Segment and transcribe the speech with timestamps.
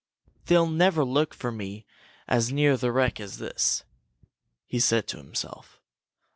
[0.47, 1.85] "They'll never look for me
[2.27, 3.83] as near the wreck as this,"
[4.65, 5.79] he said to himself.